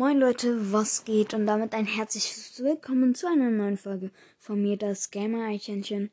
[0.00, 1.34] Moin Leute, was geht?
[1.34, 6.10] Und damit ein herzliches Willkommen zu einer neuen Folge von mir, das Gamer-Eichhörnchen.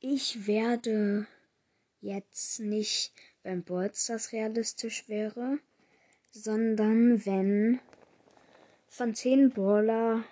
[0.00, 1.28] Ich werde
[2.00, 3.12] jetzt nicht,
[3.44, 5.60] wenn das realistisch wäre,
[6.32, 7.78] sondern wenn
[8.88, 10.24] von 10 Brawler,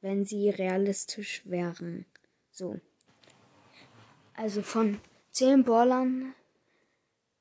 [0.00, 2.06] wenn sie realistisch wären.
[2.50, 2.80] So.
[4.32, 4.98] Also von
[5.32, 6.34] 10 Brawlern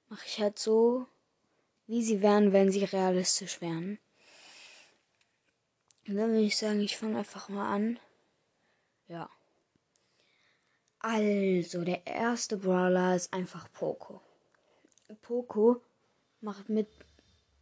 [0.09, 1.07] mache ich halt so,
[1.87, 3.97] wie sie wären, wenn sie realistisch wären.
[6.07, 7.99] Und dann würde ich sagen, ich fange einfach mal an.
[9.07, 9.29] Ja.
[10.99, 14.21] Also, der erste Brawler ist einfach Poco.
[15.21, 15.81] Poco
[16.41, 16.87] macht mit,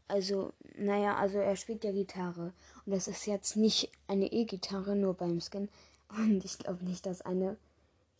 [0.07, 2.53] also, naja, also er spielt ja Gitarre.
[2.85, 5.69] Und das ist jetzt nicht eine E-Gitarre, nur beim Skin.
[6.09, 7.57] Und ich glaube nicht, dass eine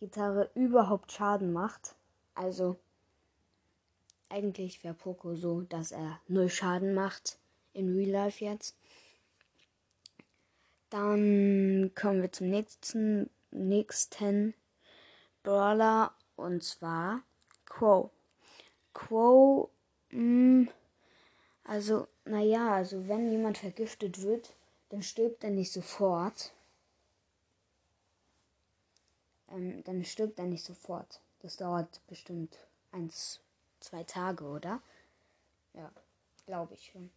[0.00, 1.94] Gitarre überhaupt Schaden macht.
[2.34, 2.76] Also,
[4.28, 7.38] eigentlich wäre Poco so, dass er null Schaden macht.
[7.72, 8.76] In Real Life jetzt.
[10.90, 14.54] Dann kommen wir zum nächsten, nächsten
[15.42, 16.12] Brawler.
[16.36, 17.22] Und zwar
[17.64, 18.10] Crow.
[18.92, 19.68] Crow,
[20.10, 20.68] mh, mm,
[21.64, 24.54] also, naja, also wenn jemand vergiftet wird,
[24.90, 26.52] dann stirbt er nicht sofort.
[29.50, 31.20] Ähm, dann stirbt er nicht sofort.
[31.40, 32.56] Das dauert bestimmt
[32.92, 33.40] eins,
[33.80, 34.82] zwei Tage, oder?
[35.74, 35.90] Ja,
[36.46, 37.10] glaube ich schon.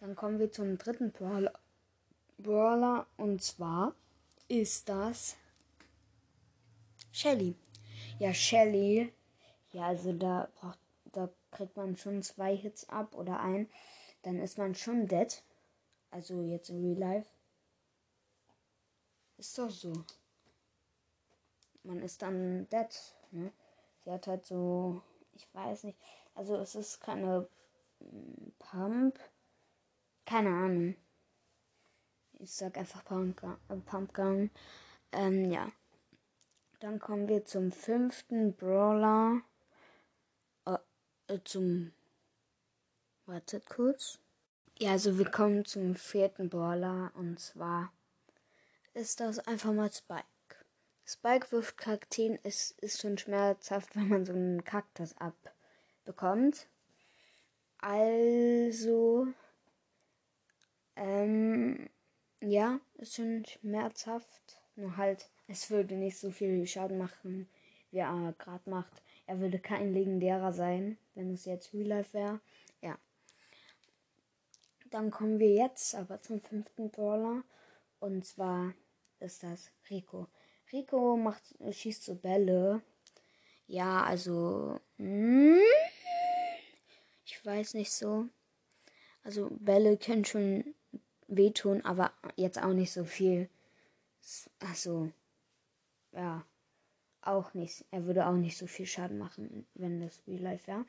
[0.00, 1.52] Dann kommen wir zum dritten Brawler.
[2.38, 3.94] Brawler und zwar
[4.48, 5.36] ist das
[7.12, 7.56] Shelly.
[8.18, 9.12] Ja, Shelly.
[9.72, 10.78] Ja, also da braucht,
[11.12, 13.68] da kriegt man schon zwei Hits ab oder ein.
[14.22, 15.42] Dann ist man schon dead.
[16.10, 17.30] Also jetzt in Real Life.
[19.38, 19.92] Ist doch so.
[21.82, 22.88] Man ist dann dead.
[23.30, 23.52] Ne?
[24.04, 25.02] Sie hat halt so
[25.36, 25.98] ich weiß nicht.
[26.34, 27.48] Also es ist keine
[28.00, 29.18] mm, Pump.
[30.24, 30.96] Keine Ahnung.
[32.38, 33.56] Ich sag einfach Pumpgun.
[33.68, 34.50] Äh, Pumpgun.
[35.12, 35.70] Ähm, ja.
[36.80, 39.42] Dann kommen wir zum fünften Brawler.
[40.66, 40.78] Äh,
[41.28, 41.92] äh, zum.
[43.26, 44.18] Wartet kurz.
[44.78, 47.12] Ja, also wir kommen zum vierten Brawler.
[47.14, 47.92] Und zwar
[48.94, 50.35] ist das einfach mal Spike.
[51.08, 56.66] Spike wirft Kakteen ist, ist schon schmerzhaft, wenn man so einen Kaktus abbekommt.
[57.78, 59.28] Also,
[60.96, 61.88] ähm,
[62.40, 64.60] ja, ist schon schmerzhaft.
[64.74, 67.48] Nur halt, es würde nicht so viel Schaden machen,
[67.92, 69.02] wie er gerade macht.
[69.26, 72.40] Er würde kein legendärer sein, wenn es jetzt Real Life wäre.
[72.82, 72.98] Ja.
[74.90, 77.44] Dann kommen wir jetzt aber zum fünften Brawler.
[78.00, 78.74] Und zwar
[79.20, 80.26] ist das Rico.
[80.72, 82.82] Rico macht, schießt so Bälle.
[83.66, 84.80] Ja, also.
[84.98, 85.58] Hm,
[87.24, 88.26] ich weiß nicht so.
[89.22, 90.74] Also Bälle können schon
[91.28, 93.48] wehtun, aber jetzt auch nicht so viel.
[94.60, 95.10] Also.
[96.12, 96.44] Ja.
[97.22, 97.84] Auch nicht.
[97.90, 100.84] Er würde auch nicht so viel Schaden machen, wenn das Real Life wäre.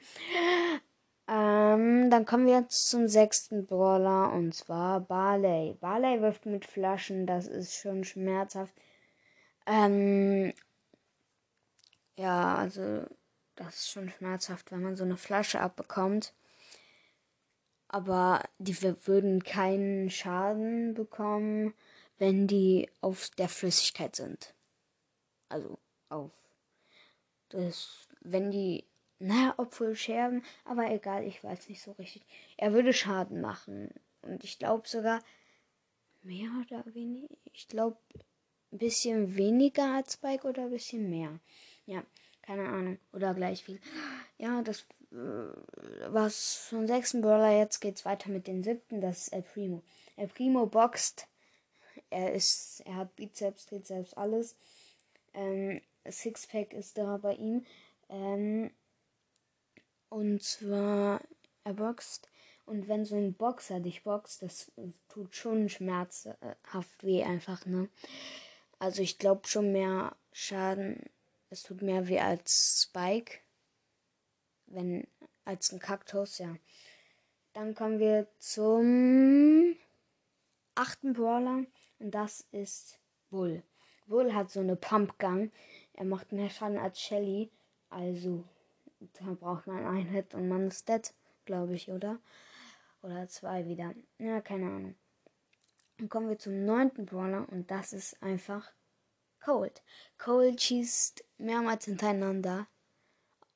[1.29, 5.75] Ähm, dann kommen wir jetzt zum sechsten Brawler und zwar Barley.
[5.81, 8.73] Barley wirft mit Flaschen, das ist schon schmerzhaft.
[9.67, 10.53] Ähm,
[12.15, 13.05] ja, also
[13.55, 16.33] das ist schon schmerzhaft, wenn man so eine Flasche abbekommt.
[17.89, 21.73] Aber die würden keinen Schaden bekommen,
[22.17, 24.53] wenn die auf der Flüssigkeit sind.
[25.49, 25.77] Also
[26.09, 26.31] auf.
[27.49, 28.85] Das, wenn die,
[29.19, 32.23] naja, obwohl Scherben, aber egal, ich weiß nicht so richtig.
[32.57, 33.89] Er würde Schaden machen.
[34.21, 35.21] Und ich glaube sogar
[36.23, 37.35] mehr oder weniger.
[37.53, 37.97] Ich glaube,
[38.71, 41.39] ein bisschen weniger als Spike oder ein bisschen mehr.
[41.85, 42.03] Ja,
[42.41, 42.99] keine Ahnung.
[43.13, 43.79] Oder gleich viel.
[44.37, 45.15] Ja, das äh,
[46.09, 47.57] was vom sechsten Brawler.
[47.57, 49.01] Jetzt geht's weiter mit dem siebten.
[49.01, 49.83] Das ist El Primo.
[50.15, 51.27] El Primo boxt.
[52.09, 54.55] Er ist, er hat Bizeps, Trizeps, alles.
[55.33, 57.65] Ähm, Sixpack ist da bei ihm.
[58.09, 58.71] Ähm,
[60.09, 61.21] und zwar,
[61.63, 62.29] er boxt.
[62.65, 64.71] Und wenn so ein Boxer dich boxt, das
[65.07, 67.89] tut schon schmerzhaft weh einfach, ne?
[68.79, 71.03] Also ich glaube schon mehr Schaden.
[71.49, 73.39] Es tut mehr weh als Spike.
[74.67, 75.07] Wenn,
[75.45, 76.55] als ein Kaktus, ja.
[77.53, 79.75] Dann kommen wir zum
[80.75, 81.65] achten Brawler.
[81.99, 83.63] Und das ist Bull.
[84.05, 85.51] Bull hat so eine Pumpgun.
[85.93, 87.49] Er macht mehr Schaden als Shelly.
[87.89, 88.43] Also,
[89.19, 91.13] da braucht man einen Hit und man ist dead,
[91.45, 92.19] glaube ich, oder?
[93.01, 93.93] Oder zwei wieder.
[94.19, 94.95] Ja, keine Ahnung.
[95.97, 98.71] Dann kommen wir zum neunten Brawler und das ist einfach
[99.39, 99.81] Cold.
[100.17, 102.67] Cold schießt mehrmals hintereinander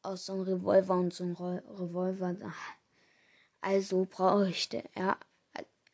[0.01, 2.35] aus so einem Revolver und so einem Revolver.
[3.61, 5.17] Also bräuchte er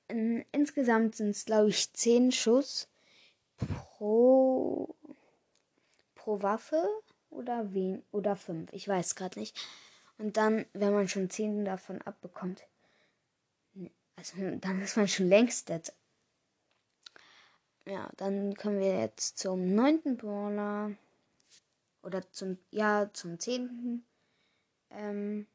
[0.07, 2.87] in, insgesamt sind es, glaube ich, 10 Schuss
[3.57, 4.95] pro,
[6.15, 6.87] pro Waffe
[7.29, 8.71] oder wen oder 5.
[8.71, 9.57] Ich weiß gerade nicht.
[10.17, 12.63] Und dann, wenn man schon 10 davon abbekommt,
[14.15, 15.93] also dann ist man schon längst dead.
[17.87, 20.91] Ja, dann können wir jetzt zum neunten Brawler
[22.03, 24.03] oder zum ja zum zehnten
[24.89, 25.47] ähm,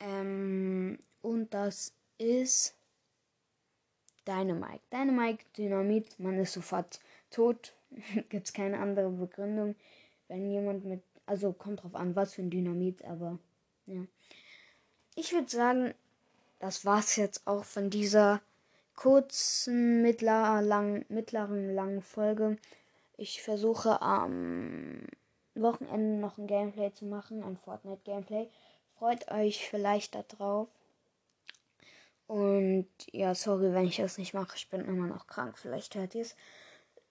[0.00, 2.74] ähm, und das ist
[4.26, 4.80] Dynamite.
[4.92, 7.74] Dynamite, Dynamit, man ist sofort tot.
[8.28, 9.74] Gibt es keine andere Begründung.
[10.28, 13.38] Wenn jemand mit, also kommt drauf an, was für ein Dynamit, aber
[13.86, 14.04] ja.
[15.16, 15.94] Ich würde sagen,
[16.58, 18.40] das war's jetzt auch von dieser
[18.96, 22.56] kurzen, mittler, lang, mittleren, langen Folge.
[23.16, 25.06] Ich versuche am
[25.54, 28.48] Wochenende noch ein Gameplay zu machen, ein Fortnite-Gameplay.
[28.98, 30.68] Freut euch vielleicht darauf.
[32.26, 34.56] Und ja, sorry, wenn ich das nicht mache.
[34.56, 35.58] Ich bin immer noch krank.
[35.58, 36.36] Vielleicht hört ihr es.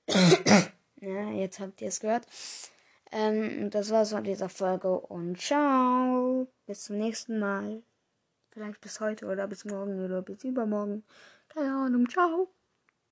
[1.01, 2.25] ja, jetzt habt ihr es gehört.
[3.11, 6.47] Ähm, das war's von dieser Folge und ciao.
[6.65, 7.83] Bis zum nächsten Mal.
[8.49, 11.03] Vielleicht bis heute oder bis morgen oder bis übermorgen.
[11.53, 12.07] Keine Ahnung.
[12.09, 12.53] Ciao.